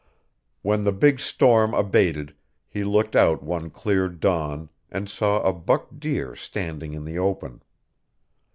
When 0.63 0.83
the 0.83 0.91
big 0.91 1.19
storm 1.19 1.75
abated 1.75 2.33
he 2.67 2.83
looked 2.83 3.15
out 3.15 3.43
one 3.43 3.69
clear 3.69 4.09
dawn 4.09 4.69
and 4.89 5.07
saw 5.07 5.43
a 5.43 5.53
buck 5.53 5.89
deer 5.99 6.35
standing 6.35 6.93
in 6.93 7.05
the 7.05 7.19
open. 7.19 7.61